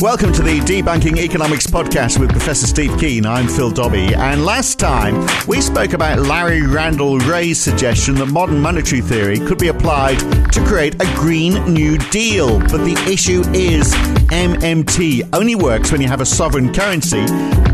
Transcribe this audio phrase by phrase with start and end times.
[0.00, 3.26] Welcome to the Debunking Economics podcast with Professor Steve Keen.
[3.26, 4.14] I'm Phil Dobbie.
[4.14, 9.58] And last time we spoke about Larry Randall Wray's suggestion that modern monetary theory could
[9.58, 10.18] be applied
[10.52, 12.60] to create a Green New Deal.
[12.60, 13.92] But the issue is
[14.30, 17.26] MMT only works when you have a sovereign currency.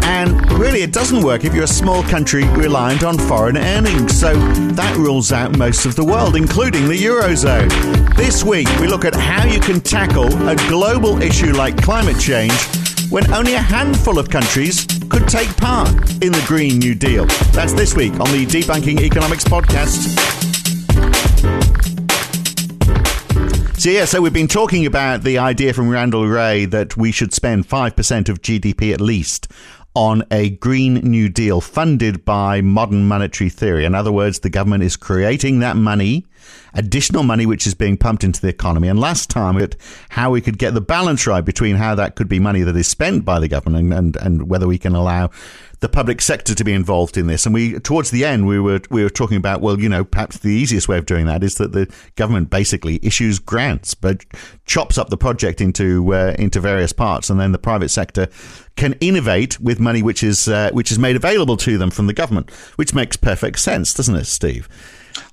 [0.03, 4.19] And really, it doesn't work if you're a small country reliant on foreign earnings.
[4.19, 4.35] So
[4.73, 8.17] that rules out most of the world, including the Eurozone.
[8.17, 12.53] This week, we look at how you can tackle a global issue like climate change
[13.11, 15.89] when only a handful of countries could take part
[16.23, 17.27] in the Green New Deal.
[17.53, 20.17] That's this week on the Debunking Economics podcast.
[23.79, 27.33] So, yeah, so we've been talking about the idea from Randall Wray that we should
[27.33, 29.49] spend 5% of GDP at least
[29.95, 33.85] on a Green New Deal funded by modern monetary theory.
[33.85, 36.27] In other words, the government is creating that money
[36.75, 38.89] additional money which is being pumped into the economy.
[38.89, 39.77] And last time, at
[40.11, 42.89] how we could get the balance right between how that could be money that is
[42.89, 45.31] spent by the government and, and, and whether we can allow
[45.81, 47.45] the public sector to be involved in this.
[47.45, 50.39] And we, towards the end, we were we were talking about well, you know, perhaps
[50.39, 54.25] the easiest way of doing that is that the government basically issues grants, but
[54.65, 58.29] chops up the project into uh, into various parts, and then the private sector
[58.77, 62.15] can innovate with money which is uh, which is made available to them from the
[62.15, 64.69] government, which makes perfect sense, doesn't it, Steve?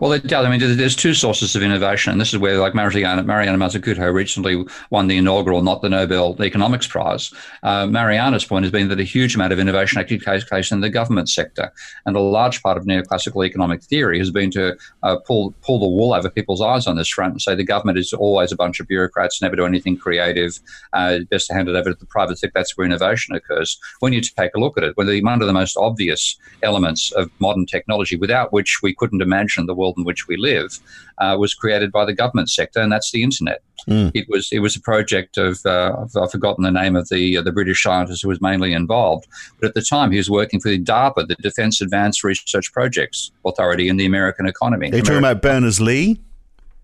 [0.03, 0.45] Well, it does.
[0.45, 4.13] I mean, there's two sources of innovation, and this is where, like Mariana, Mariana Mazzucato
[4.13, 7.33] recently won the inaugural, not the Nobel Economics Prize.
[7.63, 10.81] Uh, Mariana's point has been that a huge amount of innovation actually takes place in
[10.81, 11.71] the government sector,
[12.05, 15.87] and a large part of neoclassical economic theory has been to uh, pull pull the
[15.87, 18.81] wool over people's eyes on this front and say the government is always a bunch
[18.81, 20.59] of bureaucrats, never do anything creative.
[20.91, 22.59] Uh, best to hand it over to the private sector.
[22.59, 23.79] That's where innovation occurs.
[24.01, 27.65] When you take a look at it, one of the most obvious elements of modern
[27.65, 30.79] technology, without which we couldn't imagine the the world in which we live,
[31.19, 33.61] uh, was created by the government sector, and that's the internet.
[33.87, 34.11] Mm.
[34.13, 37.41] It was it was a project of uh, I've, forgotten the name of the uh,
[37.41, 39.27] the British scientist who was mainly involved,
[39.59, 43.31] but at the time he was working for the DARPA, the Defense Advanced Research Projects
[43.45, 44.91] Authority in the American economy.
[44.91, 46.19] Are you talking about Berners Lee?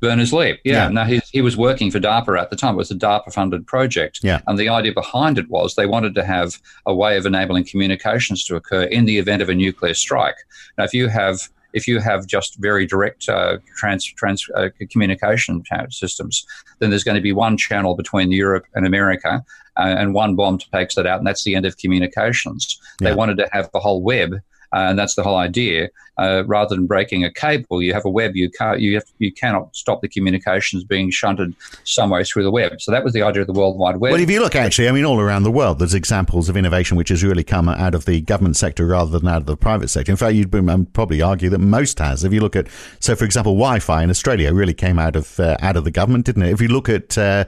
[0.02, 0.58] Berners Lee.
[0.64, 0.74] Yeah.
[0.74, 0.90] yeah.
[0.90, 2.76] Now he, he was working for DARPA at the time.
[2.76, 4.20] It was a DARPA funded project.
[4.24, 4.42] Yeah.
[4.48, 8.46] And the idea behind it was they wanted to have a way of enabling communications
[8.46, 10.38] to occur in the event of a nuclear strike.
[10.78, 15.64] Now, if you have if you have just very direct uh, trans, trans uh, communication
[15.90, 16.46] systems,
[16.80, 19.44] then there's going to be one channel between Europe and America,
[19.78, 22.80] uh, and one bomb takes that out, and that's the end of communications.
[23.02, 23.10] Yeah.
[23.10, 24.36] They wanted to have the whole web
[24.72, 25.90] and that's the whole idea.
[26.18, 28.36] Uh, rather than breaking a cable, you have a web.
[28.36, 28.82] You can't.
[28.82, 32.82] You have, you cannot stop the communications being shunted somewhere through the web.
[32.82, 34.12] So that was the idea of the World Wide Web.
[34.12, 36.98] Well, if you look actually, I mean, all around the world, there's examples of innovation
[36.98, 39.88] which has really come out of the government sector rather than out of the private
[39.88, 40.12] sector.
[40.12, 42.26] In fact, you'd um, probably argue that most has.
[42.26, 42.68] If you look at,
[43.00, 46.26] so for example, Wi-Fi in Australia really came out of uh, out of the government,
[46.26, 46.52] didn't it?
[46.52, 47.46] If you look at uh,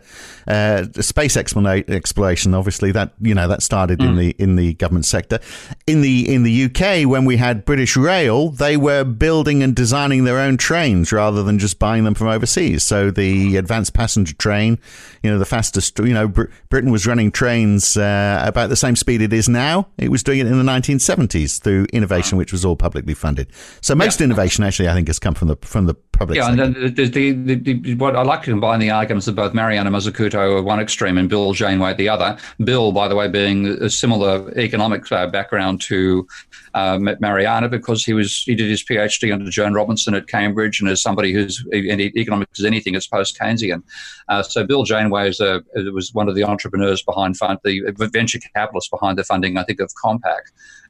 [0.48, 4.08] uh space exploration, obviously that you know that started mm.
[4.08, 5.40] in the in the government sector.
[5.88, 10.24] In the in the UK when we had British Rail, they were building and designing
[10.24, 12.84] their own trains rather than just buying them from overseas.
[12.84, 14.80] So the advanced passenger train,
[15.22, 18.96] you know, the fastest, you know, Br- Britain was running trains uh, about the same
[18.96, 19.90] speed it is now.
[19.98, 23.52] It was doing it in the 1970s through innovation, which was all publicly funded.
[23.82, 24.26] So most yeah.
[24.26, 26.38] innovation, actually, I think, has come from the from the public.
[26.38, 26.64] Yeah, sector.
[26.64, 29.90] and the, the, the, the, what I like to combine the arguments of both Mariana
[29.90, 32.38] Mazzucato at one extreme and Bill Janeway at the other.
[32.64, 36.28] Bill, by the way, being a similar economic uh, background to
[36.74, 40.90] uh, Mariana because he was he did his PhD under Joan Robinson at Cambridge, and
[40.90, 43.84] as somebody who's in economics is anything, it's post Keynesian.
[44.30, 45.64] Uh, so Bill Janeway is a,
[45.94, 49.80] was one of the entrepreneurs behind fund, the venture capitalists behind the funding, I think,
[49.80, 50.44] of Compaq,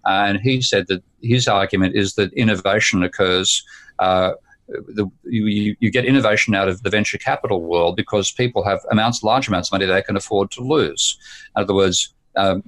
[0.05, 3.63] uh, and he said that his argument is that innovation occurs.
[3.99, 4.33] Uh,
[4.71, 9.23] the, you, you, get innovation out of the venture capital world because people have amounts,
[9.23, 11.17] large amounts of money they can afford to lose.
[11.55, 12.63] In other words, um,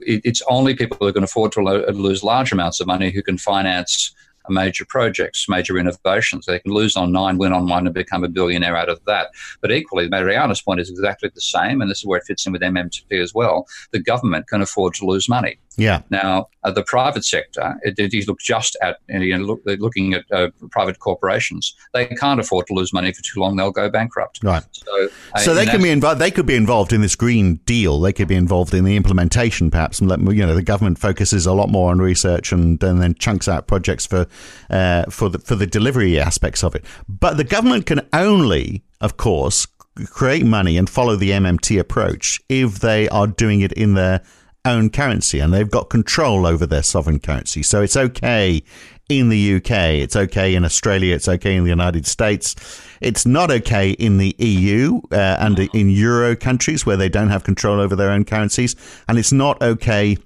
[0.00, 3.38] it's only people who can afford to lo- lose large amounts of money who can
[3.38, 4.14] finance
[4.48, 6.46] major projects, major innovations.
[6.46, 9.28] They can lose on nine, win on one, and become a billionaire out of that.
[9.60, 12.52] But equally, Mariana's point is exactly the same, and this is where it fits in
[12.52, 13.66] with MMT as well.
[13.92, 15.58] The government can afford to lose money.
[15.76, 16.02] Yeah.
[16.10, 20.14] Now, uh, the private sector, it, it, you look just at, you know, look, looking
[20.14, 23.88] at uh, private corporations, they can't afford to lose money for too long; they'll go
[23.88, 24.40] bankrupt.
[24.42, 24.62] Right.
[24.72, 26.20] So, uh, so they can be involved.
[26.20, 28.00] They could be involved in this green deal.
[28.00, 30.00] They could be involved in the implementation, perhaps.
[30.00, 33.14] And let you know, the government focuses a lot more on research and, and then
[33.14, 34.26] chunks out projects for
[34.70, 36.84] uh, for the for the delivery aspects of it.
[37.08, 39.66] But the government can only, of course,
[40.06, 44.22] create money and follow the MMT approach if they are doing it in their
[44.64, 47.62] own currency and they've got control over their sovereign currency.
[47.62, 48.62] So it's okay
[49.08, 49.70] in the UK,
[50.00, 52.54] it's okay in Australia, it's okay in the United States.
[53.00, 57.44] It's not okay in the EU uh, and in Euro countries where they don't have
[57.44, 58.76] control over their own currencies.
[59.08, 60.16] And it's not okay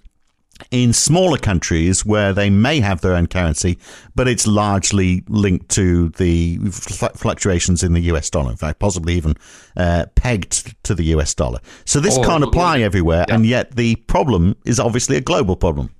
[0.70, 3.79] in smaller countries where they may have their own currency,
[4.14, 8.50] but it's largely linked to the fluctuations in the US dollar.
[8.50, 9.35] In fact, possibly even
[9.76, 11.61] uh, pegged to the US dollar.
[11.85, 13.35] So this oh, can't apply everywhere, yeah.
[13.35, 15.91] and yet the problem is obviously a global problem.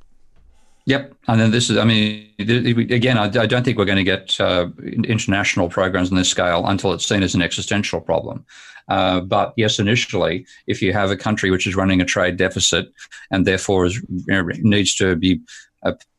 [0.87, 1.79] Yep, and then this is.
[1.79, 4.69] I mean, again, I, don't think we're going to get uh,
[5.05, 8.45] international programs on this scale until it's seen as an existential problem.
[8.89, 12.87] Uh, but yes, initially, if you have a country which is running a trade deficit
[13.33, 15.41] and therefore is, you know, needs to be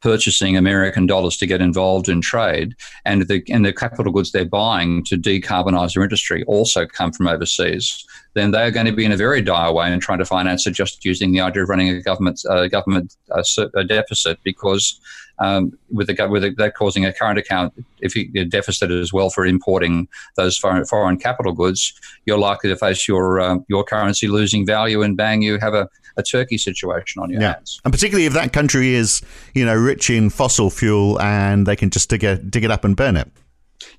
[0.01, 2.75] purchasing American dollars to get involved in trade,
[3.05, 7.27] and the and the capital goods they're buying to decarbonize their industry also come from
[7.27, 10.25] overseas, then they are going to be in a very dire way in trying to
[10.25, 13.43] finance it just using the idea of running a government uh, government uh,
[13.83, 14.99] deficit because
[15.39, 19.13] um, with the with the, that causing a current account if you a deficit as
[19.13, 21.93] well for importing those foreign, foreign capital goods,
[22.25, 25.87] you're likely to face your uh, your currency losing value, and bang, you have a,
[26.17, 27.53] a turkey situation on your yeah.
[27.53, 27.79] hands.
[27.85, 29.21] And particularly if that country is
[29.53, 32.83] you know rich in fossil fuel and they can just dig it dig it up
[32.83, 33.31] and burn it.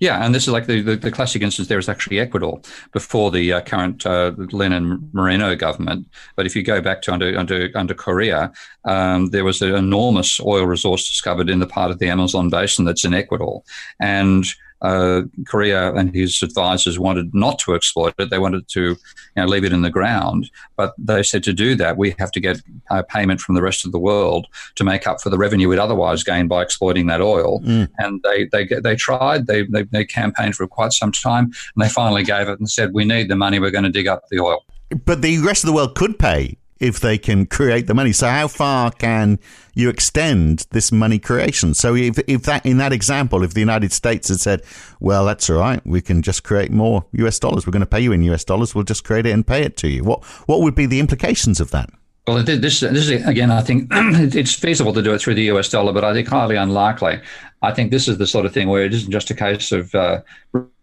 [0.00, 2.60] Yeah, and this is like the, the, the, classic instance there is actually Ecuador
[2.92, 6.08] before the uh, current uh, Lenin Moreno government.
[6.36, 8.52] But if you go back to under under, under Correa,
[8.84, 12.84] um, there was an enormous oil resource discovered in the part of the Amazon basin
[12.84, 13.62] that's in Ecuador.
[14.00, 14.46] And
[14.82, 18.30] uh, Correa and his advisors wanted not to exploit it.
[18.30, 18.96] They wanted to you
[19.36, 20.50] know, leave it in the ground.
[20.76, 22.60] But they said to do that, we have to get
[22.90, 24.46] uh, payment from the rest of the world
[24.76, 27.60] to make up for the revenue we'd otherwise gained by exploiting that oil.
[27.60, 27.88] Mm.
[27.98, 31.88] And they, they, they tried, they, they, they campaigned for quite some time, and they
[31.88, 34.40] finally gave it and said, we need the money, we're going to dig up the
[34.40, 34.64] oil.
[35.04, 38.12] But the rest of the world could pay if they can create the money.
[38.12, 39.38] So how far can
[39.74, 41.74] you extend this money creation?
[41.74, 44.62] So if, if that in that example, if the United States had said,
[45.00, 47.66] well, that's all right, we can just create more US dollars.
[47.66, 48.74] We're going to pay you in US dollars.
[48.74, 50.04] We'll just create it and pay it to you.
[50.04, 51.90] What what would be the implications of that?
[52.26, 53.50] Well, this, this is again.
[53.50, 56.56] I think it's feasible to do it through the US dollar, but I think highly
[56.56, 57.20] unlikely.
[57.62, 59.94] I think this is the sort of thing where it isn't just a case of
[59.94, 60.20] uh,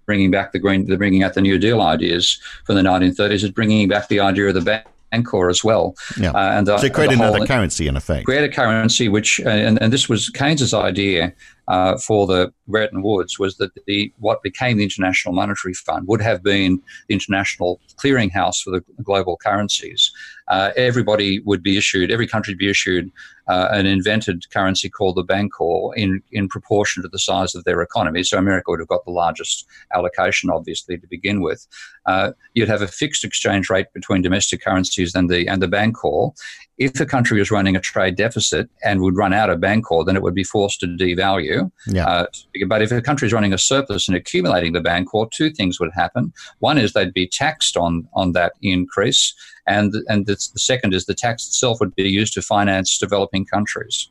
[0.08, 3.44] bringing back the green, the bringing out the New Deal ideas from the 1930s.
[3.44, 5.96] It's bringing back the idea of the bank Bancor as well.
[6.20, 6.32] Yeah.
[6.32, 8.26] Uh, and the, so create another whole, currency in effect.
[8.26, 11.34] Create a currency which, uh, and, and this was Keynes's idea
[11.68, 16.22] uh, for the Bretton Woods was that the what became the International Monetary Fund would
[16.22, 20.12] have been the international clearinghouse for the global currencies.
[20.48, 23.12] Uh, everybody would be issued, every country would be issued
[23.48, 27.82] uh, an invented currency called the Bancor in, in proportion to the size of their
[27.82, 28.24] economy.
[28.24, 31.68] So America would have got the largest allocation, obviously, to begin with.
[32.06, 36.34] Uh, you'd have a fixed exchange rate between domestic currencies and the and the Bancor,
[36.78, 40.16] if a country was running a trade deficit and would run out of Bancor, then
[40.16, 41.72] it would be forced to devalue.
[41.88, 42.06] Yeah.
[42.06, 42.26] Uh,
[42.68, 45.92] but if a country is running a surplus and accumulating the Bancor, two things would
[45.94, 46.34] happen.
[46.60, 49.34] One is they'd be taxed on, on that increase,
[49.68, 53.46] and, and the, the second is the tax itself would be used to finance developing
[53.46, 54.10] countries.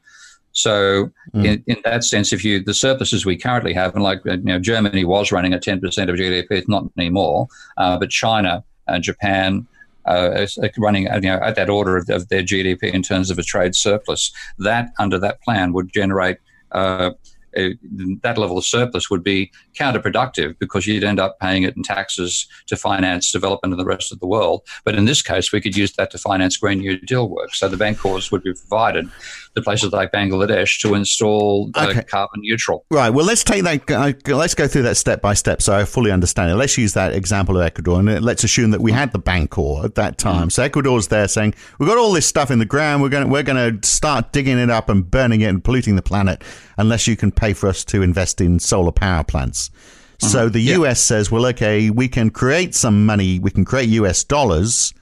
[0.52, 1.44] So, mm.
[1.44, 4.61] in, in, that sense, if you the surpluses we currently have, and like you know,
[4.61, 7.49] Germany was running at ten percent of GDP, it's not anymore.
[7.76, 9.66] Uh, but China and Japan
[10.06, 10.46] uh,
[10.78, 13.75] running you know, at that order of, of, their GDP in terms of a trade
[13.75, 14.32] surplus.
[14.58, 16.38] That under that plan would generate
[16.73, 17.12] uh,
[17.56, 17.76] a,
[18.23, 22.46] that level of surplus would be counterproductive because you'd end up paying it in taxes
[22.66, 24.62] to finance development in the rest of the world.
[24.84, 27.54] But in this case, we could use that to finance Green New Deal work.
[27.54, 29.08] So the bank Bancors would be provided
[29.54, 32.02] to places like Bangladesh to install uh, okay.
[32.02, 32.84] carbon neutral.
[32.90, 33.11] Right.
[33.11, 33.90] Well, let's take that.
[33.90, 36.56] Uh, let's go through that step by step so I fully understand it.
[36.56, 39.94] Let's use that example of Ecuador and let's assume that we had the Bancor at
[39.94, 40.49] that time.
[40.49, 40.52] Mm.
[40.52, 43.02] So Ecuador's there saying we've got all this stuff in the ground.
[43.02, 45.96] We're going to, we're going to start digging it up and burning it and polluting
[45.96, 46.42] the planet
[46.76, 49.70] unless you can pay for us to invest in solar power plants.
[50.18, 50.52] So mm-hmm.
[50.52, 53.38] the US says, well, okay, we can create some money.
[53.38, 54.94] We can create US dollars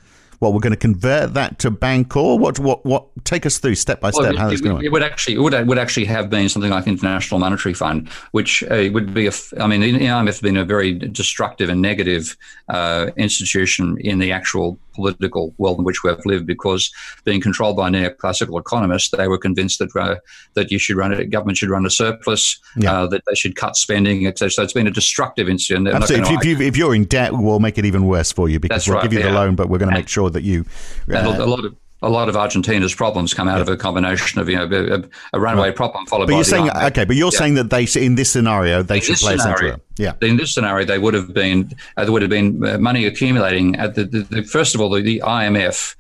[0.42, 2.36] what we're going to convert that to Bancor.
[2.36, 3.06] What what what?
[3.24, 4.84] Take us through step by step well, how that's going.
[4.84, 8.64] It would actually it would would actually have been something like International Monetary Fund, which
[8.64, 9.32] uh, would be a.
[9.60, 12.36] I mean, the IMF has been a very destructive and negative
[12.68, 16.90] uh, institution in the actual political world in which we have lived because
[17.24, 20.16] being controlled by neoclassical economists, they were convinced that uh,
[20.54, 23.02] that you should run it, government should run a surplus, yeah.
[23.02, 24.50] uh, that they should cut spending, etc.
[24.50, 25.88] So it's been a destructive incident.
[25.88, 26.34] Absolutely.
[26.34, 28.88] If, you, if, you're in debt, we'll make it even worse for you because That's
[28.88, 29.30] we'll right, give you yeah.
[29.30, 30.64] the loan, but we're going to make sure that you.
[31.12, 33.62] Uh, a lot of a lot of Argentina's problems come out yeah.
[33.62, 35.76] of a combination of you know a, a runaway right.
[35.76, 36.36] problem followed but by.
[36.36, 37.38] You're saying okay, but you're yeah.
[37.38, 40.14] saying that they in this scenario they in should play scenario, Yeah.
[40.20, 43.76] In this scenario, they would have been uh, there would have been uh, money accumulating
[43.76, 45.94] at the, the, the first of all the, the IMF.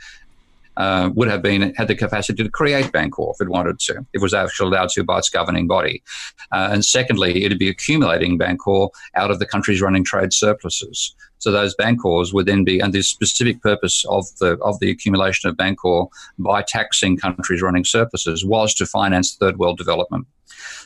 [0.78, 4.06] Uh, would have been had the capacity to create Bancor if it wanted to, if
[4.14, 6.02] it was actually allowed to by its governing body.
[6.50, 11.14] Uh, and secondly, it'd be accumulating Bancor out of the countries running trade surpluses.
[11.42, 15.50] So those bancors would then be, and the specific purpose of the of the accumulation
[15.50, 16.06] of bancor
[16.38, 20.28] by taxing countries running surpluses was to finance third world development.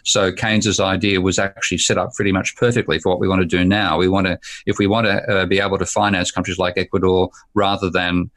[0.05, 3.47] So Keynes's idea was actually set up pretty much perfectly for what we want to
[3.47, 3.99] do now.
[3.99, 7.29] We want to, if we want to uh, be able to finance countries like Ecuador
[7.53, 8.31] rather than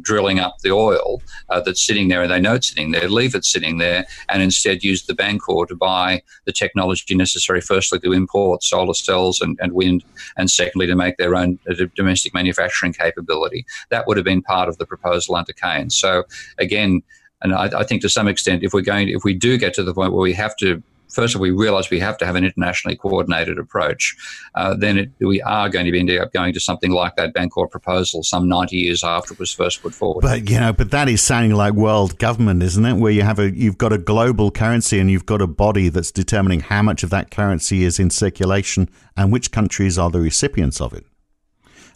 [0.00, 3.34] drilling up the oil uh, that's sitting there, and they know it's sitting there, leave
[3.34, 8.12] it sitting there, and instead use the Bancor to buy the technology necessary, firstly, to
[8.12, 10.04] import solar cells and, and wind,
[10.36, 13.64] and secondly, to make their own uh, domestic manufacturing capability.
[13.90, 15.96] That would have been part of the proposal under Keynes.
[15.96, 16.24] So,
[16.58, 17.02] again,
[17.42, 19.82] and I, I, think to some extent, if we're going, if we do get to
[19.82, 22.36] the point where we have to first of all, we realise we have to have
[22.36, 24.16] an internationally coordinated approach,
[24.54, 27.34] uh, then it, we are going to be end up going to something like that
[27.34, 30.22] Bancor proposal some 90 years after it was first put forward.
[30.22, 32.94] But, you know, but that is sounding like world government, isn't it?
[32.94, 36.10] Where you have a, you've got a global currency and you've got a body that's
[36.10, 40.80] determining how much of that currency is in circulation and which countries are the recipients
[40.80, 41.06] of it.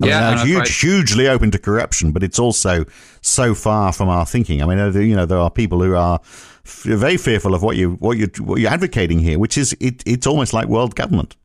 [0.02, 2.84] I yeah, mean, huge, hugely open to corruption, but it's also
[3.22, 4.62] so far from our thinking.
[4.62, 6.20] I mean, you know, there are people who are
[6.66, 10.26] very fearful of what you what you what you're advocating here, which is it, it's
[10.26, 11.36] almost like world government.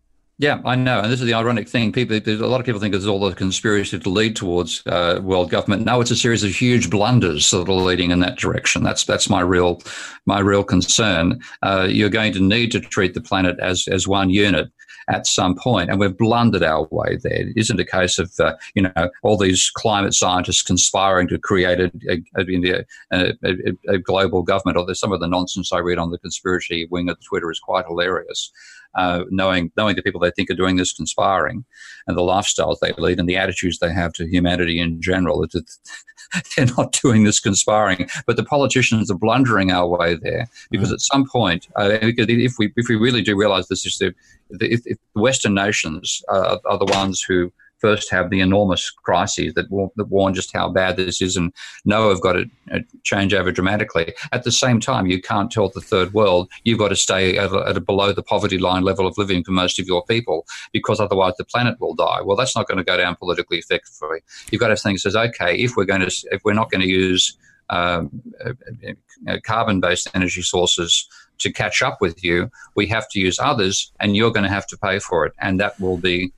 [0.41, 1.91] Yeah, I know, and this is the ironic thing.
[1.91, 5.51] People, a lot of people think it's all a conspiracy to lead towards uh, world
[5.51, 5.85] government.
[5.85, 8.81] No, it's a series of huge blunders that are leading in that direction.
[8.81, 9.83] That's that's my real
[10.25, 11.39] my real concern.
[11.61, 14.71] Uh, you're going to need to treat the planet as as one unit
[15.07, 17.33] at some point, and we've blundered our way there.
[17.33, 21.79] It isn't a case of uh, you know all these climate scientists conspiring to create
[21.79, 24.77] a, a, a, a, global government.
[24.77, 27.85] Or some of the nonsense I read on the conspiracy wing of Twitter is quite
[27.87, 28.51] hilarious.
[28.95, 31.63] Uh, knowing knowing the people they think are doing this conspiring,
[32.07, 35.45] and the lifestyles they lead, and the attitudes they have to humanity in general.
[36.55, 40.93] they're not doing this conspiring, but the politicians are blundering our way there because mm.
[40.93, 44.13] at some point, uh, if we if we really do realize this is the,
[44.59, 49.69] if, if Western nations are, are the ones who first have the enormous crises that,
[49.95, 51.51] that warn just how bad this is and
[51.83, 54.13] know have got to uh, change over dramatically.
[54.31, 57.51] At the same time, you can't tell the third world you've got to stay at
[57.51, 60.45] a, at a below the poverty line level of living for most of your people
[60.71, 62.21] because otherwise the planet will die.
[62.21, 64.19] Well, that's not going to go down politically effectively.
[64.51, 66.87] You've got to think says, okay, if we're going to if we're not going to
[66.87, 67.37] use
[67.69, 68.51] um, uh,
[69.27, 71.07] uh, carbon-based energy sources
[71.39, 74.67] to catch up with you, we have to use others, and you're going to have
[74.67, 76.33] to pay for it, and that will be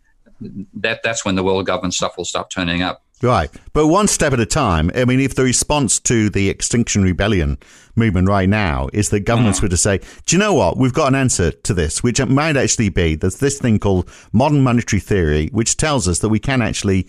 [0.74, 3.04] that that's when the world government stuff will start turning up.
[3.24, 3.50] Right.
[3.72, 4.92] But one step at a time.
[4.94, 7.58] I mean, if the response to the Extinction Rebellion
[7.96, 9.64] movement right now is that governments mm.
[9.64, 10.78] were to say, do you know what?
[10.78, 14.62] We've got an answer to this, which might actually be there's this thing called modern
[14.62, 17.08] monetary theory, which tells us that we can actually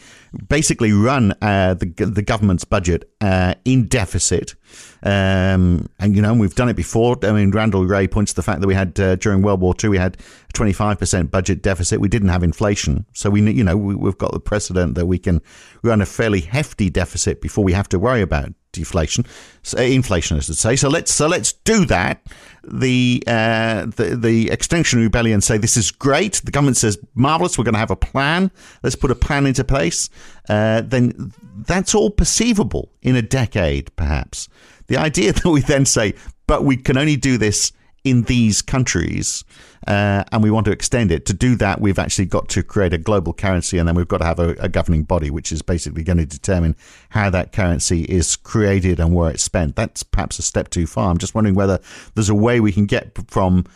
[0.48, 4.54] basically run uh, the, the government's budget uh, in deficit.
[5.02, 7.16] Um, and, you know, we've done it before.
[7.22, 9.74] I mean, Randall Wray points to the fact that we had, uh, during World War
[9.82, 12.00] II, we had a 25% budget deficit.
[12.00, 13.06] We didn't have inflation.
[13.14, 15.40] So we, you know, we, we've got the precedent that we can
[15.82, 19.24] run a fairly hefty deficit before we have to worry about deflation,
[19.62, 20.76] so inflation, as to say.
[20.76, 22.26] So let's so let's do that.
[22.62, 26.42] The uh, the the Extinction Rebellion say this is great.
[26.44, 27.56] The government says marvelous.
[27.56, 28.50] We're going to have a plan.
[28.82, 30.10] Let's put a plan into place.
[30.48, 31.32] Uh, then
[31.66, 34.48] that's all perceivable in a decade, perhaps.
[34.88, 36.14] The idea that we then say,
[36.46, 37.72] but we can only do this
[38.04, 39.44] in these countries
[39.86, 41.26] uh, and we want to extend it.
[41.26, 44.18] To do that, we've actually got to create a global currency, and then we've got
[44.18, 46.74] to have a, a, governing body, which is basically going to determine
[47.10, 49.76] how that currency is created and where it's spent.
[49.76, 51.10] That's perhaps a step too far.
[51.10, 51.80] I'm just wondering whether
[52.14, 53.66] there's a way we can get from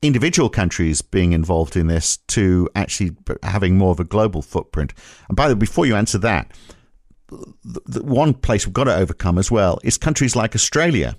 [0.00, 4.94] individual countries being involved in this to actually having more of a global footprint.
[5.28, 6.50] And by the way, before you answer that,
[7.28, 11.16] the one place we've got to overcome as well is countries like Australia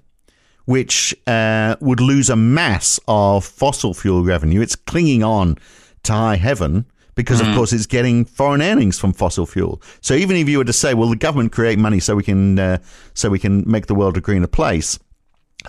[0.65, 4.61] which uh, would lose a mass of fossil fuel revenue.
[4.61, 5.57] It's clinging on
[6.03, 6.85] to high heaven
[7.15, 7.49] because, mm.
[7.49, 9.81] of course, it's getting foreign earnings from fossil fuel.
[10.01, 12.59] So even if you were to say, well, the government create money so we can
[12.59, 12.77] uh,
[13.13, 14.99] so we can make the world a greener place,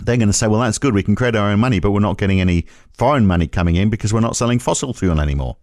[0.01, 0.93] they're going to say, well, that's good.
[0.93, 3.89] We can create our own money, but we're not getting any foreign money coming in
[3.89, 5.57] because we're not selling fossil fuel anymore.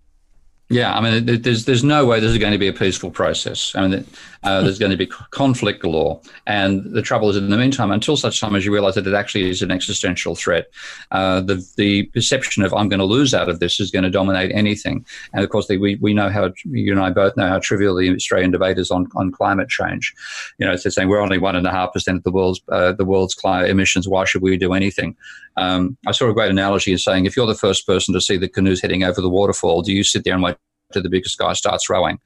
[0.71, 3.73] Yeah, I mean, there's there's no way this is going to be a peaceful process.
[3.75, 4.05] I mean,
[4.43, 8.19] uh, there's going to be conflict galore, and the trouble is, in the meantime, until
[8.19, 10.67] such time as you realise that it actually is an existential threat,
[11.11, 14.11] uh, the the perception of I'm going to lose out of this is going to
[14.11, 15.07] dominate anything.
[15.33, 17.97] And of course, the, we we know how you and I both know how trivial
[17.97, 20.15] the Australian debate is on, on climate change.
[20.59, 22.93] You know, it's saying we're only one and a half percent of the world's uh,
[22.93, 24.07] the world's climate emissions.
[24.07, 25.17] Why should we do anything?
[25.59, 28.37] Um, I saw a great analogy as saying if you're the first person to see
[28.37, 30.57] the canoes heading over the waterfall, do you sit there and wait
[30.93, 32.19] to the biggest guy starts rowing?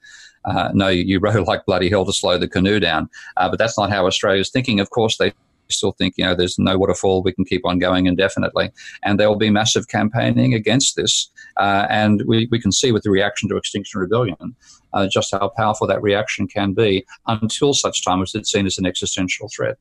[0.45, 3.09] Uh, no, you row like bloody hell to slow the canoe down.
[3.37, 4.79] Uh, but that's not how Australia's thinking.
[4.79, 5.33] Of course, they
[5.69, 8.71] still think, you know, there's no waterfall, we can keep on going indefinitely.
[9.03, 11.31] And there will be massive campaigning against this.
[11.57, 14.55] Uh, and we, we can see with the reaction to Extinction Rebellion
[14.93, 18.77] uh, just how powerful that reaction can be until such time as it's seen as
[18.77, 19.77] an existential threat.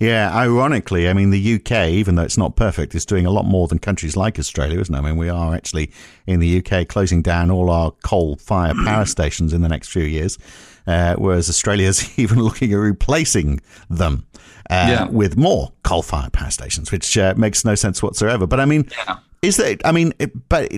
[0.00, 3.44] Yeah, ironically, I mean, the UK, even though it's not perfect, is doing a lot
[3.44, 4.98] more than countries like Australia, isn't it?
[4.98, 5.90] I mean, we are actually
[6.26, 10.04] in the UK closing down all our coal fire power stations in the next few
[10.04, 10.38] years,
[10.86, 13.60] uh, whereas Australia's even looking at replacing
[13.90, 14.24] them
[14.70, 15.08] uh, yeah.
[15.08, 18.46] with more coal fire power stations, which uh, makes no sense whatsoever.
[18.46, 19.18] But I mean, yeah.
[19.42, 20.12] is that, I mean,
[20.48, 20.70] but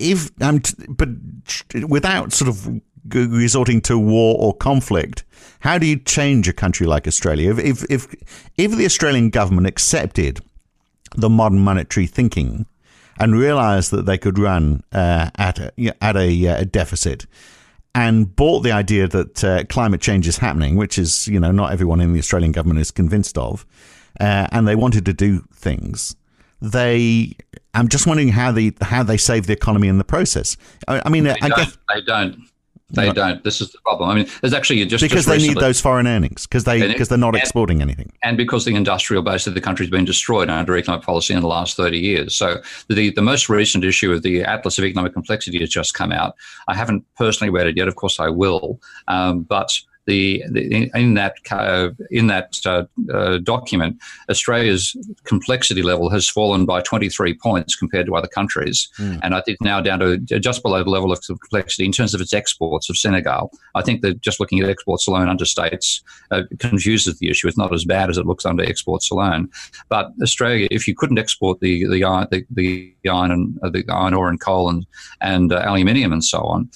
[0.00, 1.08] if, um, but
[1.88, 2.80] without sort of
[3.10, 5.24] resorting to war or conflict,
[5.60, 7.50] how do you change a country like Australia?
[7.50, 10.40] If, if, if, if the Australian government accepted
[11.16, 12.66] the modern monetary thinking
[13.18, 17.26] and realized that they could run uh, at, a, at a, uh, a, deficit
[17.94, 21.72] and bought the idea that uh, climate change is happening, which is, you know, not
[21.72, 23.64] everyone in the Australian government is convinced of,
[24.18, 26.16] uh, and they wanted to do things,
[26.60, 27.36] they
[27.74, 30.56] I'm just wondering how they how they save the economy in the process.
[30.88, 32.48] I, I mean, they I guess they don't.
[32.94, 33.14] They right.
[33.14, 33.44] don't.
[33.44, 34.10] This is the problem.
[34.10, 37.08] I mean, there's actually just because just they need those foreign earnings because they because
[37.08, 40.04] they're not and, exporting anything, and because the industrial base of the country has been
[40.04, 42.34] destroyed under economic policy in the last 30 years.
[42.34, 46.12] So the the most recent issue of the Atlas of Economic Complexity has just come
[46.12, 46.34] out.
[46.68, 47.88] I haven't personally read it yet.
[47.88, 53.38] Of course, I will, um, but the, the in that uh, in that uh, uh,
[53.38, 59.18] document, Australia's complexity level has fallen by 23 points compared to other countries, mm.
[59.22, 62.20] and I think now down to just below the level of complexity in terms of
[62.20, 63.50] its exports of Senegal.
[63.74, 67.48] I think that just looking at exports alone under states uh, confuses the issue.
[67.48, 69.48] It's not as bad as it looks under exports alone.
[69.88, 73.84] But Australia, if you couldn't export the the iron the, the iron and uh, the
[73.88, 74.86] iron ore and coal and
[75.20, 76.68] and aluminium and so on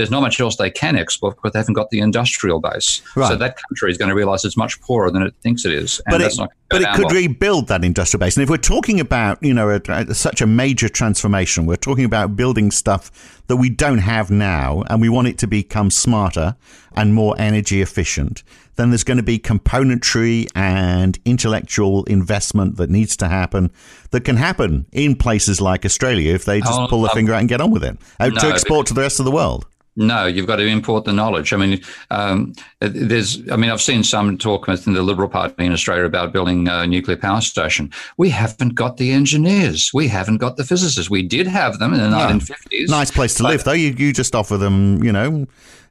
[0.00, 3.02] there's not much else they can export because they haven't got the industrial base.
[3.14, 3.28] Right.
[3.28, 6.00] So that country is going to realize it's much poorer than it thinks it is.
[6.06, 6.34] but it,
[6.70, 7.16] but it could well.
[7.16, 8.34] rebuild that industrial base.
[8.38, 12.06] And if we're talking about, you know, a, a, such a major transformation, we're talking
[12.06, 16.56] about building stuff that we don't have now and we want it to become smarter
[16.94, 18.42] and more energy efficient,
[18.76, 23.70] then there's going to be componentry and intellectual investment that needs to happen
[24.12, 27.34] that can happen in places like Australia if they just oh, pull the um, finger
[27.34, 29.30] out and get on with it uh, no, to export to the rest of the
[29.30, 29.66] world.
[30.00, 31.52] No, you've got to import the knowledge.
[31.52, 33.46] I mean, um, there's.
[33.50, 36.86] I mean, I've seen some talk within the Liberal Party in Australia about building a
[36.86, 37.92] nuclear power station.
[38.16, 39.92] We haven't got the engineers.
[39.92, 41.10] We haven't got the physicists.
[41.10, 42.30] We did have them in the yeah.
[42.30, 42.88] 1950s.
[42.88, 43.72] Nice place to live, though.
[43.72, 45.46] You you just offer them, you know,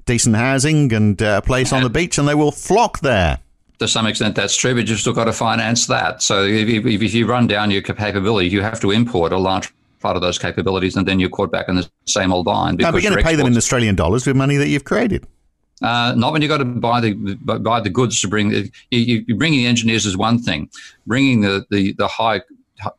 [0.05, 3.37] decent housing and uh, a place on the beach, and they will flock there
[3.77, 6.21] to some extent that's true, but you've still got to finance that.
[6.21, 10.15] So if, if, you run down your capability, you have to import a large part
[10.15, 12.79] of those capabilities, and then you're caught back in the same old bind.
[12.79, 15.25] But you're going to pay them in Australian dollars with money that you've created.
[15.81, 18.51] Uh, not when you've got to buy the buy the goods to bring.
[18.51, 20.69] You, you, bringing the engineers is one thing.
[21.07, 22.41] Bringing the, the, the high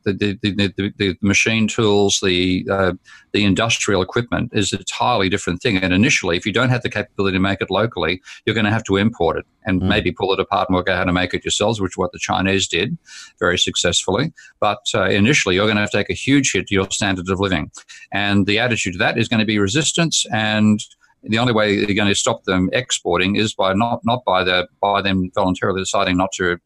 [0.03, 2.93] the, the, the, the, machine tools, the uh,
[3.31, 5.77] the industrial equipment is a entirely different thing.
[5.77, 8.71] And initially, if you don't have the capability to make it locally, you're going to
[8.71, 9.87] have to import it and mm.
[9.87, 12.11] maybe pull it apart and work out how to make it yourselves, which is what
[12.11, 12.97] the Chinese did
[13.39, 14.33] very successfully.
[14.59, 17.29] But uh, initially, you're going to have to take a huge hit to your standard
[17.29, 17.71] of living.
[18.11, 20.79] And the attitude to that is going to be resistance and
[21.23, 24.67] the only way you're going to stop them exporting is by not not by the
[24.81, 26.57] by them voluntarily deciding not to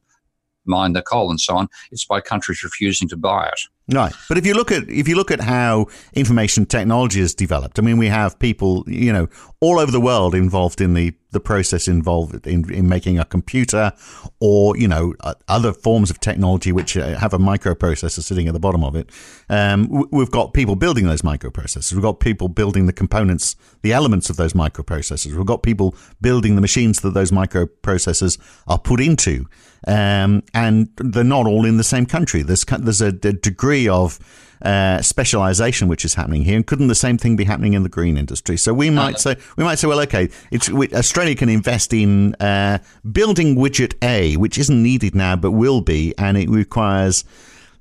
[0.65, 1.69] mine the coal and so on.
[1.91, 3.61] It's by countries refusing to buy it.
[3.93, 7.77] Right, but if you look at if you look at how information technology has developed,
[7.77, 9.27] I mean, we have people, you know,
[9.59, 13.91] all over the world involved in the the process involved in, in making a computer,
[14.39, 15.13] or you know,
[15.47, 19.11] other forms of technology which uh, have a microprocessor sitting at the bottom of it.
[19.49, 21.91] Um, we've got people building those microprocessors.
[21.93, 25.35] We've got people building the components, the elements of those microprocessors.
[25.35, 29.45] We've got people building the machines that those microprocessors are put into,
[29.87, 32.43] um, and they're not all in the same country.
[32.43, 34.19] There's there's a, a degree of
[34.61, 37.89] uh, specialization which is happening here, and couldn't the same thing be happening in the
[37.89, 38.57] green industry?
[38.57, 42.35] So we might say we might say, well, okay, it's we, Australia can invest in
[42.35, 42.79] uh,
[43.11, 47.25] building widget A, which isn't needed now but will be, and it requires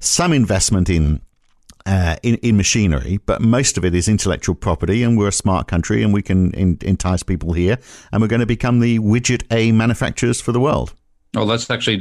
[0.00, 1.20] some investment in
[1.86, 5.68] uh, in, in machinery, but most of it is intellectual property, and we're a smart
[5.68, 7.78] country, and we can in, entice people here,
[8.10, 10.94] and we're going to become the widget A manufacturers for the world.
[11.34, 11.96] Well, that's actually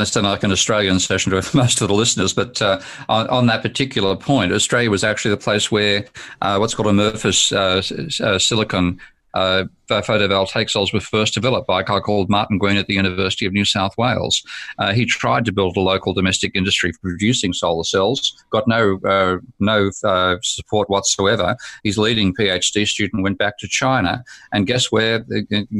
[0.00, 3.46] of this like an Australian session to most of the listeners, but uh, on, on,
[3.46, 6.04] that particular point, Australia was actually the place where
[6.42, 7.80] uh, what's called amorphous uh,
[8.22, 9.00] uh silicon
[9.36, 13.44] uh, photovoltaic cells were first developed by a guy called Martin Green at the University
[13.44, 14.42] of New South Wales.
[14.78, 18.98] Uh, he tried to build a local domestic industry for producing solar cells, got no
[19.04, 21.54] uh, no uh, support whatsoever.
[21.84, 25.24] His leading PhD student went back to China, and guess where?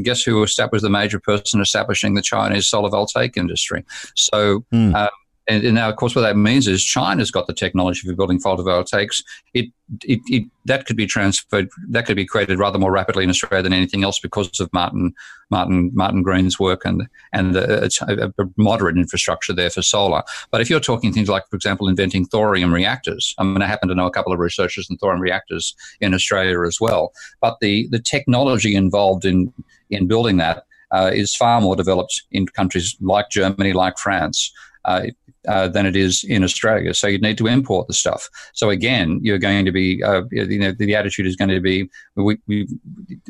[0.03, 3.83] Guess who was the major person establishing the Chinese solar voltaic industry?
[4.15, 4.65] So.
[4.71, 5.09] Mm.
[5.47, 8.39] And, and, now, of course, what that means is China's got the technology for building
[8.39, 9.23] photovoltaics.
[9.53, 9.71] It,
[10.03, 13.63] it, it, that could be transferred, that could be created rather more rapidly in Australia
[13.63, 15.13] than anything else because of Martin
[15.49, 20.23] Martin Martin Green's work and and the, a, a moderate infrastructure there for solar.
[20.51, 23.87] But if you're talking things like, for example, inventing thorium reactors, I mean, I happen
[23.87, 27.13] to know a couple of researchers in thorium reactors in Australia as well.
[27.39, 29.53] But the the technology involved in
[29.89, 34.51] in building that uh, is far more developed in countries like Germany, like France.
[34.87, 35.07] Uh,
[35.47, 36.93] uh, than it is in Australia.
[36.93, 38.29] So you'd need to import the stuff.
[38.53, 41.89] So again, you're going to be, uh, you know, the attitude is going to be,
[42.15, 42.67] we, we,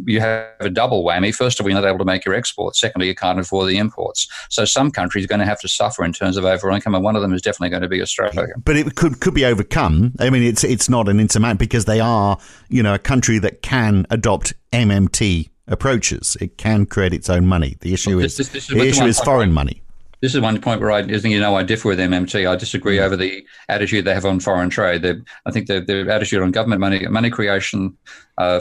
[0.04, 1.34] you have a double whammy.
[1.34, 2.80] First of all, you're not able to make your exports.
[2.80, 4.28] Secondly, you can't afford the imports.
[4.50, 7.04] So some countries are going to have to suffer in terms of overall income, and
[7.04, 8.48] one of them is definitely going to be Australia.
[8.63, 10.13] But it could could be overcome.
[10.20, 12.39] I mean, it's it's not an insurmountable because they are,
[12.70, 16.36] you know, a country that can adopt MMT approaches.
[16.41, 17.78] It can create its own money.
[17.82, 19.84] The issue well, this, is this, this is the issue is foreign money
[20.21, 22.49] this is one point where I think you know I differ with MMT.
[22.49, 23.01] I disagree mm.
[23.01, 25.01] over the attitude they have on foreign trade.
[25.01, 27.95] They're, I think their, their attitude on government money, money creation,
[28.38, 28.60] uh,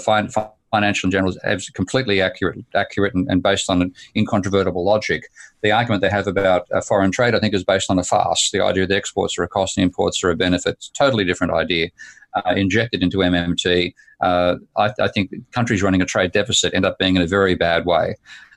[0.71, 5.25] financial in general is completely accurate, accurate and, and, based on an incontrovertible logic.
[5.63, 8.51] The argument they have about uh, foreign trade, I think, is based on a farce.
[8.51, 10.85] The idea that exports are a cost and imports are a benefit.
[10.93, 11.89] Totally different idea.
[12.35, 16.99] Uh, injected into MMT, uh, I, I, think countries running a trade deficit end up
[16.99, 18.17] being in a very bad way.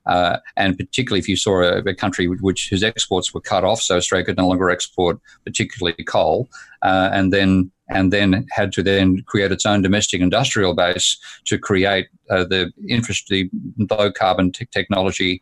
[0.09, 3.79] Uh, and particularly if you saw a, a, country which whose exports were cut off,
[3.79, 6.49] so Australia could no longer export particularly coal,
[6.81, 11.57] uh, and then and then had to then create its own domestic industrial base to
[11.57, 13.49] create uh, the infrastructure,
[13.89, 15.41] low carbon technology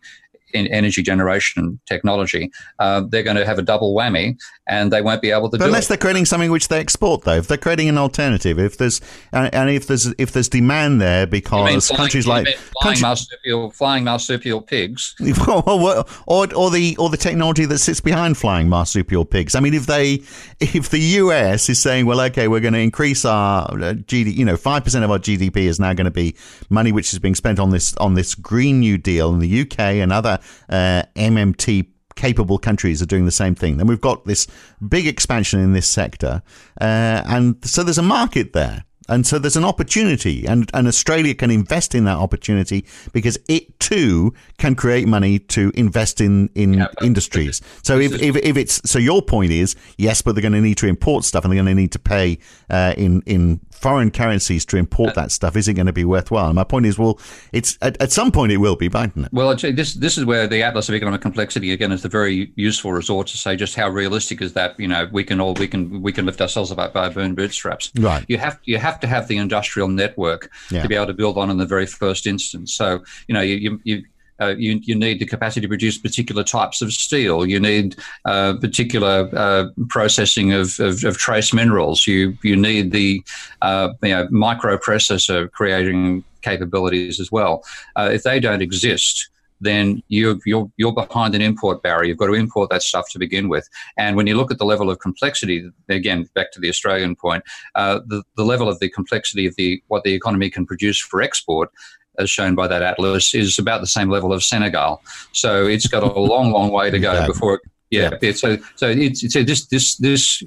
[0.54, 5.22] in energy generation technology, uh, they're going to have a double whammy, and they won't
[5.22, 5.58] be able to.
[5.58, 5.90] But unless it.
[5.90, 9.70] they're creating something which they export, though, if they're creating an alternative, if there's and
[9.70, 14.62] if there's if there's demand there because flying, countries like flying, country, marsupial, flying marsupial
[14.62, 15.16] pigs,
[15.48, 19.56] or, or or the or the technology that sits behind flying marsupial pigs.
[19.56, 20.14] I mean, if they
[20.60, 24.46] if the US is saying, well, okay, we're going to increase our uh, GDP, you
[24.46, 26.36] know, five percent of our GDP is now going to be
[26.70, 29.80] money which is being spent on this on this Green New Deal in the UK
[29.80, 30.37] and other
[30.70, 33.78] uh, MMT capable countries are doing the same thing.
[33.78, 34.48] Then we've got this
[34.88, 36.42] big expansion in this sector,
[36.82, 38.84] uh, and so there's a market there.
[39.08, 43.80] And so there's an opportunity, and, and Australia can invest in that opportunity because it
[43.80, 47.62] too can create money to invest in, in yeah, industries.
[47.84, 50.78] So if, if, if it's so, your point is yes, but they're going to need
[50.78, 52.40] to import stuff and they're going to need to pay
[52.70, 56.52] uh, in in foreign currencies to import that stuff Is it going to be worthwhile.
[56.54, 57.20] My point is, well,
[57.54, 59.34] it's at, at some point it will be, mightn't it?
[59.34, 62.92] Well, this this is where the Atlas of Economic Complexity again is a very useful
[62.92, 64.80] resort to say just how realistic is that.
[64.80, 67.36] You know, we can all we can we can lift ourselves up by our own
[67.36, 67.92] bootstraps.
[67.98, 68.26] Right.
[68.28, 70.82] You have you have to have the industrial network yeah.
[70.82, 72.74] to be able to build on in the very first instance.
[72.74, 74.04] So you know you you
[74.40, 77.46] uh, you, you need the capacity to produce particular types of steel.
[77.46, 82.06] You need uh, particular uh, processing of, of, of, trace minerals.
[82.06, 83.24] You you need the
[83.62, 87.64] uh, you know, microprocessor creating capabilities as well.
[87.96, 92.10] Uh, if they don't exist, then you're, you're, you're behind an import barrier.
[92.10, 93.68] You've got to import that stuff to begin with.
[93.98, 97.44] And when you look at the level of complexity, again, back to the Australian point,
[97.76, 101.22] uh, the, the level of the complexity of the what the economy can produce for
[101.22, 101.72] export
[102.20, 105.02] as shown by that atlas, is about the same level of Senegal.
[105.34, 107.56] So it's got a long, long way to go before.
[107.56, 108.32] It, yeah, yeah.
[108.34, 110.44] So so it's so this this this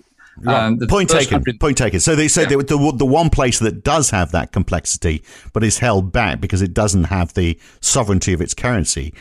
[0.46, 1.30] um, point taken.
[1.30, 2.00] Country- point taken.
[2.00, 2.56] So they say yeah.
[2.58, 5.22] the, the one place that does have that complexity,
[5.52, 9.14] but is held back because it doesn't have the sovereignty of its currency,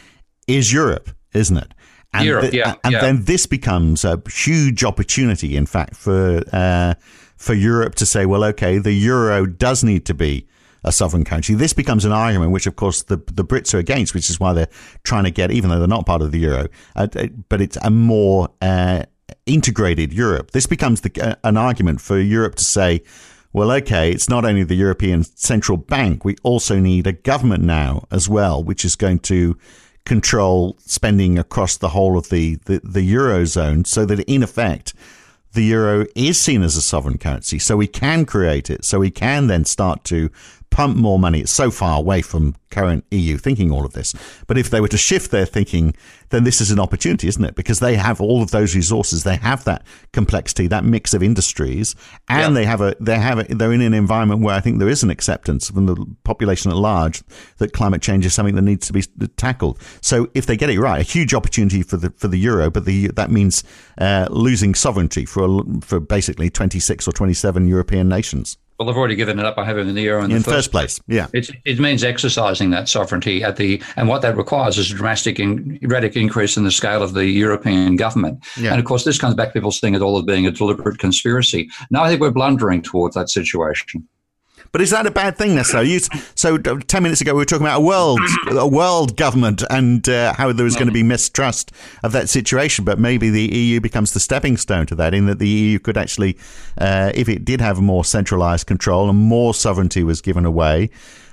[0.48, 1.74] is Europe, isn't it?
[2.12, 3.02] And Europe, yeah, and yeah.
[3.02, 6.96] then this becomes a huge opportunity, in fact, for uh,
[7.38, 10.48] for Europe to say, well, okay, the euro does need to be
[10.84, 11.56] a sovereign country.
[11.56, 14.54] This becomes an argument, which of course the the Brits are against, which is why
[14.54, 14.70] they're
[15.04, 17.78] trying to get, even though they're not part of the euro, uh, uh but it's
[17.84, 19.04] a more uh,
[19.50, 20.52] integrated Europe.
[20.52, 23.02] This becomes the, uh, an argument for Europe to say,
[23.52, 28.06] well, okay, it's not only the European Central Bank, we also need a government now
[28.12, 29.58] as well, which is going to
[30.06, 34.94] control spending across the whole of the, the, the Eurozone so that in effect,
[35.54, 37.60] the euro is seen as a sovereign currency.
[37.60, 38.86] So we can create it.
[38.86, 40.30] So we can then start to
[40.70, 41.42] pump more money.
[41.42, 44.14] It's so far away from current EU thinking all of this.
[44.48, 45.96] But if they were to shift their thinking,
[46.30, 47.56] then this is an opportunity, isn't it?
[47.56, 49.24] Because they have all of those resources.
[49.24, 51.96] They have that complexity, that mix of industries,
[52.28, 52.62] and yeah.
[52.62, 55.04] they have a, they have a, they're in an environment where I think there is
[55.04, 57.24] an acceptance from the population at large
[57.58, 59.02] that climate change is something that needs to be
[59.38, 59.80] tackled.
[60.02, 62.86] So if they get it right, a huge opportunity for the, for the euro, but
[62.86, 63.64] the, that means
[63.98, 68.58] uh, losing sovereignty for, for basically 26 or 27 European nations.
[68.80, 70.72] Well, they've already given it up by having the euro in, in the first, first
[70.72, 71.02] place.
[71.08, 74.96] Yeah, it, it means exercising that sovereignty at the and what that requires is a
[74.96, 78.46] dramatic, in, radical increase in the scale of the European government.
[78.58, 78.72] Yeah.
[78.72, 80.98] And of course, this comes back to people seeing it all as being a deliberate
[80.98, 81.70] conspiracy.
[81.92, 84.08] Now, I think we're blundering towards that situation.
[84.72, 86.00] But is that a bad thing necessarily?
[86.36, 90.08] so uh, ten minutes ago we were talking about a world, a world government, and
[90.08, 91.72] uh, how there was going to be mistrust
[92.04, 92.86] of that situation.
[92.86, 95.98] But maybe the EU becomes the stepping stone to that, in that the EU could
[95.98, 96.38] actually,
[96.78, 100.90] uh, if it did have more centralised control and more sovereignty was given away,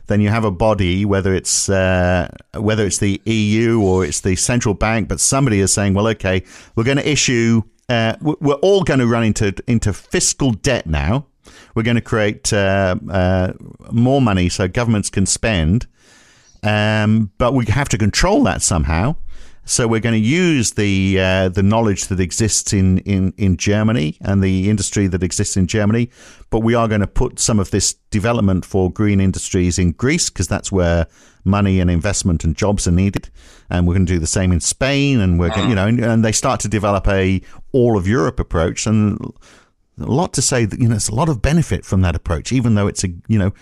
[0.06, 4.36] then you have a body, whether it's uh, whether it's the EU or it's the
[4.36, 6.42] central bank, but somebody is saying, well, okay,
[6.74, 7.62] we're going to issue.
[7.88, 11.26] Uh, we're all going to run into into fiscal debt now
[11.76, 13.52] we're going to create uh, uh,
[13.92, 15.86] more money so governments can spend,
[16.62, 19.14] um, but we have to control that somehow.
[19.68, 24.16] So we're going to use the uh, the knowledge that exists in, in, in Germany
[24.20, 26.08] and the industry that exists in Germany,
[26.50, 30.30] but we are going to put some of this development for green industries in Greece
[30.30, 31.08] because that's where
[31.44, 33.28] money and investment and jobs are needed.
[33.68, 36.02] And we're going to do the same in Spain, and we're going, you know, and,
[36.02, 39.18] and they start to develop a all of Europe approach, and
[39.98, 42.52] a lot to say that you know there's a lot of benefit from that approach,
[42.52, 43.52] even though it's a you know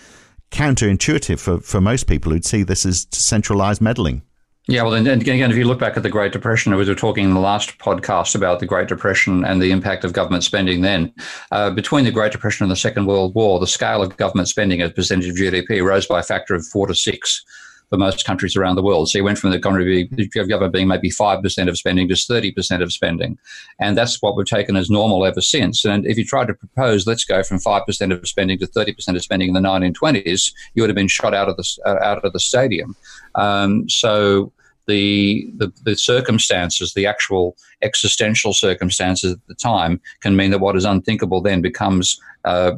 [0.50, 4.22] counterintuitive for, for most people who'd see this as centralized meddling.
[4.66, 7.24] Yeah, well, and again, if you look back at the Great Depression, we were talking
[7.24, 11.12] in the last podcast about the Great Depression and the impact of government spending then.
[11.52, 14.80] Uh, between the Great Depression and the Second World War, the scale of government spending
[14.80, 17.44] as a percentage of GDP rose by a factor of four to six
[17.90, 19.08] for most countries around the world.
[19.08, 23.38] So you went from the government being maybe 5% of spending to 30% of spending.
[23.78, 25.84] And that's what we've taken as normal ever since.
[25.84, 29.22] And if you tried to propose, let's go from 5% of spending to 30% of
[29.22, 32.40] spending in the 1920s, you would have been shot out of the, out of the
[32.40, 32.96] stadium.
[33.34, 34.52] Um, so
[34.86, 40.76] the, the, the circumstances, the actual existential circumstances at the time, can mean that what
[40.76, 42.72] is unthinkable then becomes uh,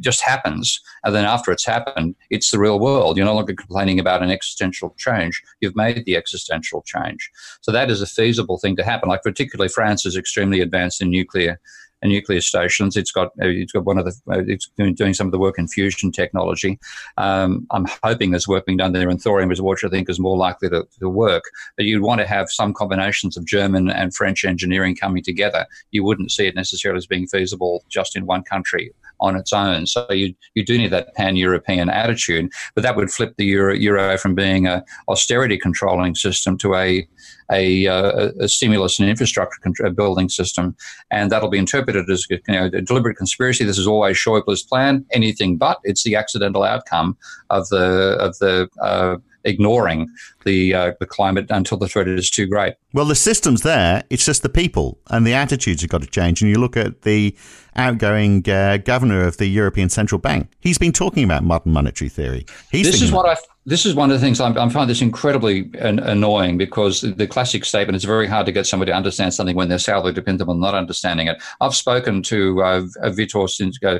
[0.00, 0.80] just happens.
[1.04, 3.16] And then after it's happened, it's the real world.
[3.16, 5.42] You're no longer complaining about an existential change.
[5.60, 7.30] You've made the existential change.
[7.62, 9.08] So that is a feasible thing to happen.
[9.08, 11.58] Like particularly France is extremely advanced in nuclear
[12.02, 12.96] and nuclear stations.
[12.96, 15.58] It's got uh, it's got one of the uh, it's doing some of the work
[15.58, 16.78] in fusion technology.
[17.16, 20.36] Um, I'm hoping there's work being done there in thorium, which I think is more
[20.36, 21.44] likely to, to work.
[21.76, 25.66] But you'd want to have some combinations of German and French engineering coming together.
[25.90, 29.86] You wouldn't see it necessarily as being feasible just in one country on its own.
[29.86, 33.74] So you you do need that pan European attitude, but that would flip the euro,
[33.74, 37.08] euro from being a austerity controlling system to a
[37.50, 39.58] a, uh, a stimulus and infrastructure
[39.90, 40.76] building system,
[41.10, 43.64] and that'll be interpreted as you know a deliberate conspiracy.
[43.64, 45.78] This is always Schäuble's plan, anything but.
[45.84, 47.16] It's the accidental outcome
[47.50, 49.16] of the of the uh,
[49.48, 50.08] ignoring
[50.44, 52.74] the uh, the climate until the threat is too great.
[52.92, 54.04] Well, the system's there.
[54.10, 56.40] It's just the people and the attitudes have got to change.
[56.40, 57.36] And you look at the
[57.76, 60.50] outgoing uh, governor of the European Central Bank.
[60.60, 62.46] He's been talking about modern monetary theory.
[62.70, 63.36] He's this is what I.
[63.66, 67.26] This is one of the things I'm, I find this incredibly an, annoying because the
[67.26, 70.48] classic statement is very hard to get somebody to understand something when they're salary dependent
[70.48, 71.42] on not understanding it.
[71.60, 73.46] I've spoken to uh, Vitor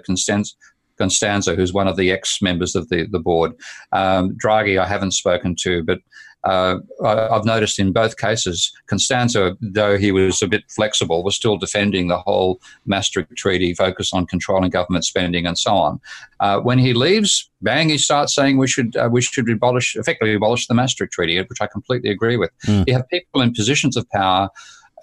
[0.07, 0.55] Constâncio,
[0.99, 3.53] Constâncio, who's one of the ex members of the, the board.
[3.93, 6.01] Um, Draghi, I haven't spoken to, but
[6.45, 11.57] uh, I've noticed in both cases, Constâncio, though he was a bit flexible, was still
[11.59, 16.01] defending the whole Maastricht Treaty, focus on controlling government spending and so on.
[16.41, 20.35] Uh, when he leaves, bang, he starts saying we should uh, we should abolish, effectively
[20.35, 22.51] abolish the Maastricht Treaty, which I completely agree with.
[22.67, 22.85] Mm.
[22.87, 24.49] You have people in positions of power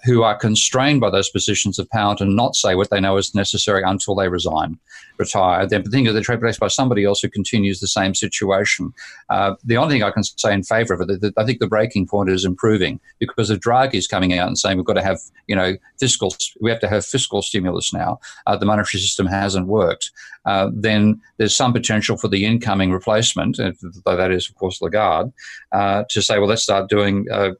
[0.06, 3.34] who are constrained by those positions of power to not say what they know is
[3.34, 4.78] necessary until they resign,
[5.18, 5.66] retire.
[5.66, 8.94] Then think they're replaced by somebody else who continues the same situation.
[9.28, 12.06] Uh, the only thing I can say in favour of it, I think the breaking
[12.06, 15.18] point is improving because if Draghi is coming out and saying we've got to have,
[15.48, 18.20] you know, fiscal, we have to have fiscal stimulus now.
[18.46, 20.12] Uh, the monetary system hasn't worked.
[20.46, 25.32] Uh, then there's some potential for the incoming replacement, though that is, of course, Lagarde,
[25.72, 27.50] uh, to say, well, let's start doing, uh,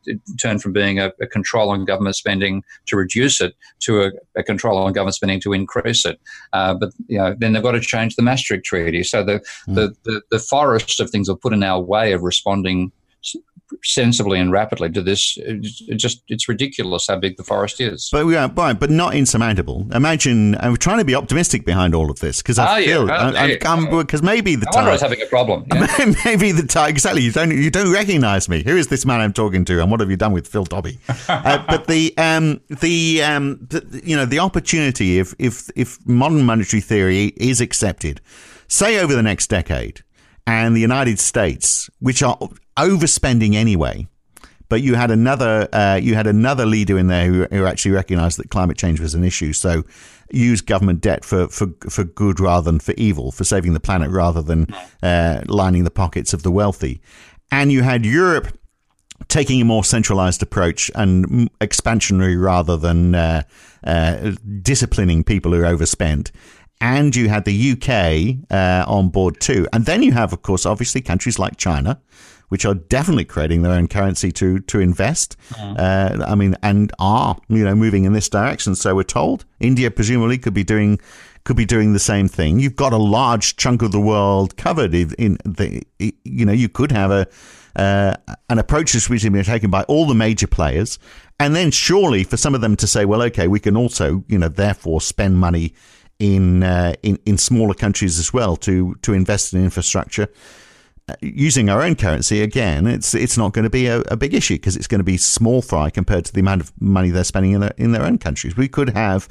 [0.40, 4.42] turn from being a, a, control on government spending to reduce it to a, a
[4.42, 6.20] control on government spending to increase it.
[6.52, 9.02] Uh, but you know, then they've got to change the Maastricht Treaty.
[9.02, 9.74] So the, mm.
[9.74, 12.92] the, the, the forest of things are put in our way of responding
[13.84, 15.36] sensibly and rapidly to this.
[15.38, 18.08] It just it's ridiculous how big the forest is.
[18.10, 19.86] But we are, but, but not insurmountable.
[19.92, 24.22] Imagine I'm trying to be optimistic behind all of this because I oh, feel because
[24.22, 25.66] maybe the I was having a problem.
[25.76, 26.14] Yeah.
[26.24, 28.62] maybe the time exactly you don't you don't recognise me.
[28.62, 30.98] Who is this man I'm talking to, and what have you done with Phil Dobbie?
[31.28, 36.44] uh, but the um the um the, you know the opportunity if if if modern
[36.44, 38.20] monetary theory is accepted,
[38.68, 40.02] say over the next decade
[40.46, 42.38] and the United States, which are
[42.76, 44.06] overspending anyway.
[44.68, 48.38] But you had another uh, you had another leader in there who, who actually recognised
[48.38, 49.52] that climate change was an issue.
[49.52, 49.84] So
[50.32, 54.10] use government debt for, for for good rather than for evil, for saving the planet
[54.10, 54.66] rather than
[55.04, 57.00] uh, lining the pockets of the wealthy.
[57.52, 58.58] And you had Europe
[59.28, 63.42] taking a more centralised approach and expansionary rather than uh,
[63.84, 66.32] uh, disciplining people who overspend
[66.80, 69.66] and you had the UK uh, on board too.
[69.72, 72.00] And then you have, of course, obviously countries like China,
[72.48, 75.36] which are definitely creating their own currency to to invest.
[75.50, 75.78] Mm.
[75.78, 78.74] Uh, I mean, and are you know moving in this direction.
[78.74, 80.98] So we're told India presumably could be doing
[81.44, 82.58] could be doing the same thing.
[82.58, 84.94] You've got a large chunk of the world covered.
[84.94, 87.26] In the you know you could have a
[87.76, 88.16] uh,
[88.48, 90.98] an approach that's has been taken by all the major players,
[91.38, 94.38] and then surely for some of them to say, well, okay, we can also you
[94.38, 95.74] know therefore spend money
[96.18, 100.28] in uh, in in smaller countries as well to to invest in infrastructure
[101.20, 104.54] using our own currency again, it's it's not going to be a, a big issue
[104.54, 107.52] because it's going to be small fry compared to the amount of money they're spending
[107.52, 108.56] in their, in their own countries.
[108.56, 109.28] We could have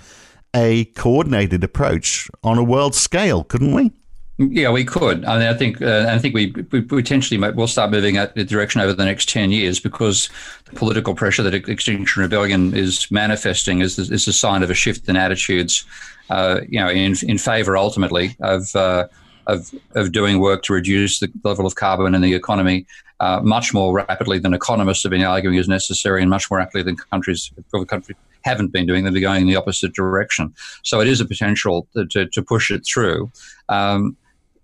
[0.55, 3.91] a coordinated approach on a world scale, couldn't we?
[4.37, 5.23] Yeah, we could.
[5.25, 8.35] I mean, I think uh, I think we, we potentially might, will start moving at
[8.35, 10.29] the direction over the next ten years because
[10.65, 15.07] the political pressure that Extinction Rebellion is manifesting is is a sign of a shift
[15.07, 15.85] in attitudes.
[16.29, 19.07] Uh, you know, in in favour ultimately of uh,
[19.47, 22.85] of, of doing work to reduce the level of carbon in the economy
[23.19, 26.83] uh, much more rapidly than economists have been arguing is necessary and much more rapidly
[26.83, 27.51] than countries,
[27.87, 29.03] countries haven't been doing.
[29.03, 30.53] They're going in the opposite direction.
[30.83, 33.31] So it is a potential to, to, to push it through.
[33.69, 34.17] Um,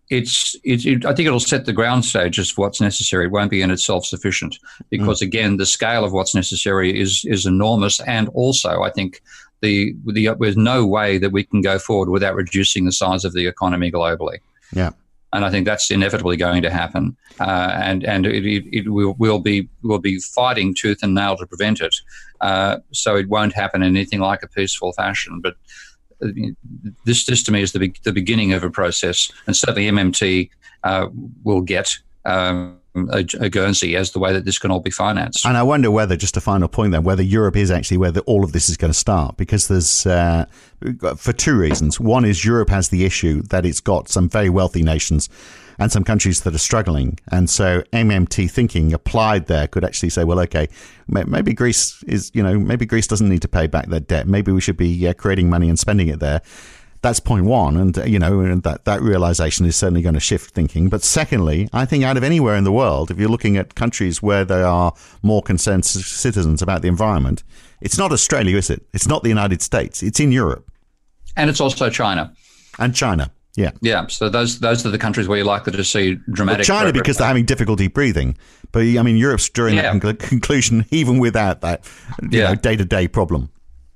[0.10, 3.26] it's, it's it, I think it'll set the ground stages for what's necessary.
[3.26, 5.28] It won't be in itself sufficient because, mm.
[5.28, 9.22] again, the scale of what's necessary is is enormous, and also I think
[9.62, 13.32] the, the there's no way that we can go forward without reducing the size of
[13.32, 14.40] the economy globally.
[14.74, 14.92] Yeah.
[15.34, 19.14] And I think that's inevitably going to happen, uh, and and it, it, it, will
[19.18, 21.96] will be will be fighting tooth and nail to prevent it.
[22.42, 25.40] Uh, so it won't happen in anything like a peaceful fashion.
[25.40, 25.56] But
[26.22, 26.28] uh,
[27.06, 30.50] this this to me is the be- the beginning of a process, and certainly MMT
[30.84, 31.08] uh,
[31.46, 31.98] will get.
[32.26, 35.46] Um, a, a, Guernsey as the way that this can all be financed.
[35.46, 38.22] And I wonder whether, just a final point then, whether Europe is actually where the,
[38.22, 40.46] all of this is going to start, because there's, uh,
[41.16, 42.00] for two reasons.
[42.00, 45.30] One is Europe has the issue that it's got some very wealthy nations
[45.80, 47.18] and some countries that are struggling.
[47.32, 50.68] And so MMT thinking applied there could actually say, well, okay,
[51.08, 54.28] maybe Greece is, you know, maybe Greece doesn't need to pay back their debt.
[54.28, 56.42] Maybe we should be uh, creating money and spending it there.
[57.02, 60.88] That's point one, and you know that that realization is certainly going to shift thinking.
[60.88, 64.22] But secondly, I think out of anywhere in the world, if you're looking at countries
[64.22, 67.44] where there are more concerned citizens about the environment,
[67.82, 68.86] it's not Australia, is it?
[68.94, 70.04] It's not the United States.
[70.04, 70.70] It's in Europe,
[71.36, 72.34] and it's also China
[72.78, 73.32] and China.
[73.56, 74.08] Yeah, yeah.
[74.08, 76.68] So those those are the countries where you're likely to see dramatic.
[76.70, 78.38] Well, China because they're having difficulty breathing,
[78.72, 79.98] but I mean Europe's during yeah.
[79.98, 81.84] that conclusion even without that
[82.30, 82.54] yeah.
[82.56, 83.50] day to day problem.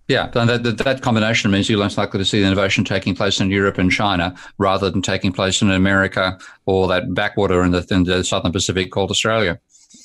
[0.07, 3.39] Yeah, that, that, that, combination means you're less likely to see the innovation taking place
[3.39, 6.37] in Europe and China rather than taking place in America
[6.67, 9.59] or that backwater in the, in the Southern Pacific called Australia.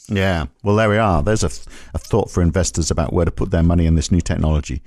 [0.08, 1.22] Yeah, well, there we are.
[1.22, 1.50] There's a,
[1.94, 4.82] a thought for investors about where to put their money in this new technology.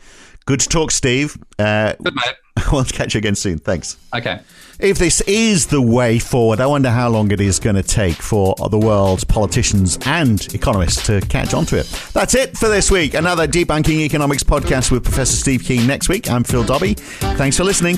[0.46, 1.38] Good to talk, Steve.
[1.60, 2.36] Uh, Good, mate.
[2.72, 3.60] We'll catch you again soon.
[3.60, 3.98] Thanks.
[4.16, 4.40] Okay.
[4.80, 8.16] If this is the way forward, I wonder how long it is going to take
[8.16, 11.86] for the world's politicians and economists to catch on to it.
[12.14, 13.14] That's it for this week.
[13.14, 16.30] Another Debunking Economics podcast with Professor Steve Keen next week.
[16.30, 16.96] I'm Phil Dobbie.
[16.96, 17.98] Thanks for listening.